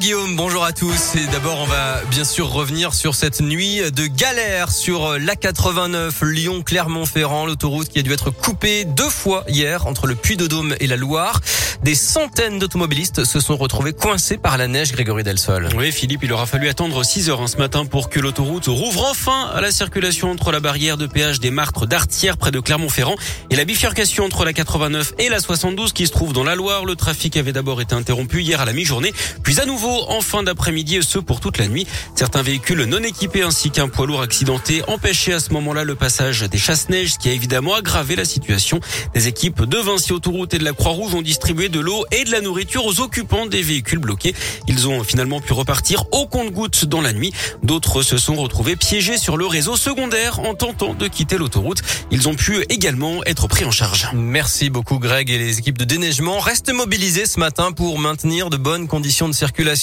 [0.00, 1.14] Guillaume, bonjour à tous.
[1.16, 6.22] Et d'abord, on va bien sûr revenir sur cette nuit de galère sur la 89
[6.22, 10.96] Lyon-Clermont-Ferrand, l'autoroute qui a dû être coupée deux fois hier entre le Puy-de-Dôme et la
[10.96, 11.40] Loire.
[11.82, 15.68] Des centaines d'automobilistes se sont retrouvés coincés par la neige, Grégory Delsol.
[15.76, 19.04] Oui, Philippe, il aura fallu attendre 6 heures hein, ce matin pour que l'autoroute rouvre
[19.10, 23.16] enfin à la circulation entre la barrière de péage des Martres d'Artière près de Clermont-Ferrand
[23.50, 26.86] et la bifurcation entre la 89 et la 72 qui se trouve dans la Loire.
[26.86, 29.12] Le trafic avait d'abord été interrompu hier à la mi-journée,
[29.42, 31.86] puis à nouveau en fin d'après-midi et ce pour toute la nuit.
[32.14, 36.42] Certains véhicules non équipés ainsi qu'un poids lourd accidenté empêchaient à ce moment-là le passage
[36.42, 38.80] des chasse-neige, ce qui a évidemment aggravé la situation.
[39.14, 42.30] Des équipes de Vinci Autoroute et de la Croix-Rouge ont distribué de l'eau et de
[42.30, 44.34] la nourriture aux occupants des véhicules bloqués.
[44.68, 47.32] Ils ont finalement pu repartir au compte-gouttes dans la nuit.
[47.62, 51.82] D'autres se sont retrouvés piégés sur le réseau secondaire en tentant de quitter l'autoroute.
[52.10, 54.08] Ils ont pu également être pris en charge.
[54.14, 58.56] Merci beaucoup Greg et les équipes de déneigement restent mobilisées ce matin pour maintenir de
[58.56, 59.79] bonnes conditions de circulation.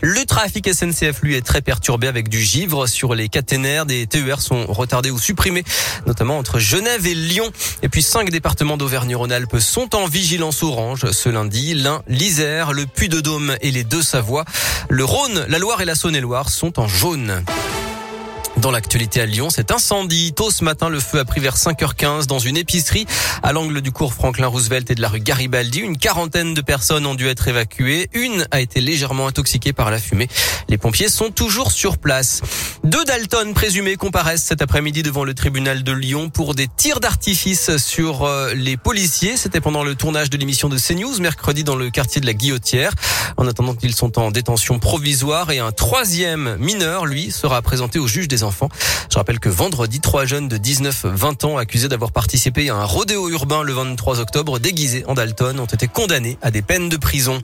[0.00, 3.86] Le trafic SNCF lui est très perturbé avec du givre sur les caténaires.
[3.86, 5.64] Des TER sont retardés ou supprimés,
[6.06, 7.50] notamment entre Genève et Lyon.
[7.82, 11.74] Et puis cinq départements d'Auvergne-Rhône-Alpes sont en vigilance orange ce lundi.
[11.74, 14.44] L'Ain, l'Isère, le Puy-de-Dôme et les deux Savoies.
[14.88, 17.42] Le Rhône, la Loire et la Saône-et-Loire sont en jaune.
[18.66, 20.32] Dans l'actualité à Lyon, cet incendie.
[20.34, 23.06] Tôt ce matin, le feu a pris vers 5h15 dans une épicerie
[23.44, 25.78] à l'angle du cours Franklin Roosevelt et de la rue Garibaldi.
[25.78, 28.08] Une quarantaine de personnes ont dû être évacuées.
[28.12, 30.26] Une a été légèrement intoxiquée par la fumée.
[30.68, 32.42] Les pompiers sont toujours sur place.
[32.86, 37.78] Deux Dalton présumés comparaissent cet après-midi devant le tribunal de Lyon pour des tirs d'artifice
[37.78, 39.36] sur euh, les policiers.
[39.36, 42.92] C'était pendant le tournage de l'émission de CNews mercredi dans le quartier de la Guillotière.
[43.38, 48.06] En attendant qu'ils sont en détention provisoire et un troisième mineur, lui, sera présenté au
[48.06, 48.68] juge des enfants.
[49.10, 53.28] Je rappelle que vendredi, trois jeunes de 19-20 ans accusés d'avoir participé à un rodéo
[53.30, 57.42] urbain le 23 octobre déguisés en Dalton ont été condamnés à des peines de prison.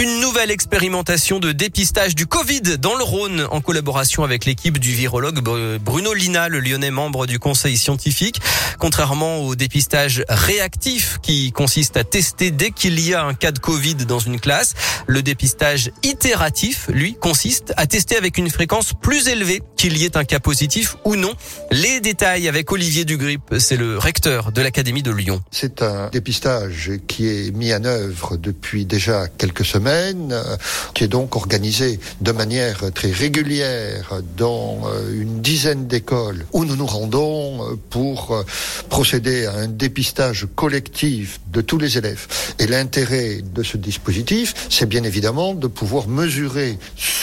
[0.00, 4.94] Une nouvelle expérimentation de dépistage du Covid dans le Rhône en collaboration avec l'équipe du
[4.94, 5.40] virologue
[5.78, 8.40] Bruno Lina, le lyonnais membre du conseil scientifique.
[8.78, 13.58] Contrairement au dépistage réactif qui consiste à tester dès qu'il y a un cas de
[13.58, 14.72] Covid dans une classe,
[15.06, 20.16] le dépistage itératif, lui, consiste à tester avec une fréquence plus élevée qu'il y ait
[20.16, 21.34] un cas positif ou non.
[21.72, 25.42] Les détails avec Olivier Dugrip, c'est le recteur de l'Académie de Lyon.
[25.50, 30.56] C'est un dépistage qui est mis en œuvre depuis déjà quelques euh,
[30.94, 36.76] qui est donc organisé de manière très régulière dans euh, une dizaine d'écoles où nous
[36.76, 38.44] nous rendons euh, pour
[38.88, 42.26] procéder à un dépistage collectif de tous les élèves.
[42.58, 46.78] Et l'intérêt de ce dispositif, c'est bien évidemment de pouvoir mesurer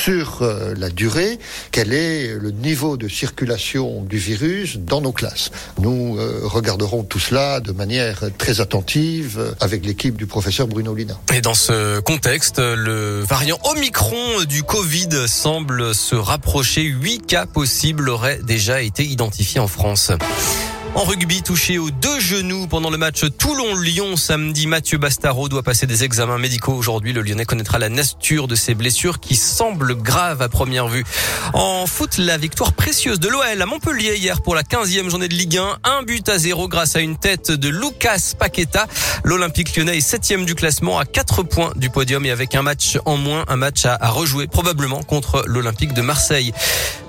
[0.08, 0.42] sur
[0.78, 1.38] la durée
[1.72, 5.52] quel est le niveau de circulation du virus dans nos classes.
[5.82, 11.20] Nous regarderons tout cela de manière très attentive avec l'équipe du professeur Bruno Lina.
[11.36, 16.84] Et dans ce contexte, le variant Omicron du Covid semble se rapprocher.
[16.84, 20.14] Huit cas possibles auraient déjà été identifiés en France.
[20.96, 25.86] En rugby, touché aux deux genoux pendant le match Toulon-Lyon samedi, Mathieu Bastaro doit passer
[25.86, 27.14] des examens médicaux aujourd'hui.
[27.14, 31.06] Le Lyonnais connaîtra la nature de ses blessures qui semblent graves à première vue.
[31.54, 35.36] En foot, la victoire précieuse de l'OL à Montpellier hier pour la 15e journée de
[35.36, 35.78] Ligue 1.
[35.84, 38.88] Un but à zéro grâce à une tête de Lucas Paqueta.
[39.24, 42.98] L'Olympique lyonnais est septième du classement à 4 points du podium et avec un match
[43.06, 46.54] en moins, un match à, à rejouer probablement contre l'Olympique de Marseille.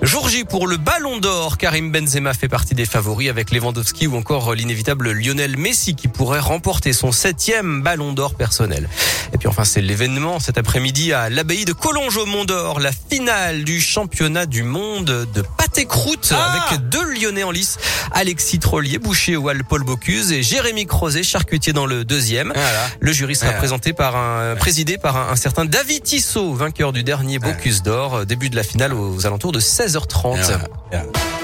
[0.09, 1.59] Jour J pour le Ballon d'Or.
[1.59, 6.39] Karim Benzema fait partie des favoris avec Lewandowski ou encore l'inévitable Lionel Messi qui pourrait
[6.39, 8.89] remporter son septième ballon d'or personnel.
[9.33, 12.89] Et puis enfin, c'est l'événement cet après-midi à l'abbaye de Collonges au Mont d'Or, la
[12.91, 17.77] finale du championnat du monde de pâté croûte Ah avec deux Lyonnais en lice,
[18.11, 22.51] Alexis Trollier, boucher au Paul Bocuse et Jérémy Crozet, charcutier dans le deuxième.
[22.55, 22.87] Voilà.
[22.99, 23.59] Le jury sera Voilà.
[23.59, 28.25] présenté par un, présidé par un, un certain David Tissot, vainqueur du dernier Bocuse d'Or,
[28.25, 29.59] début de la finale aux alentours de
[29.99, 30.37] 16h30.
[30.43, 30.57] Voilà.
[30.91, 31.38] Voilà.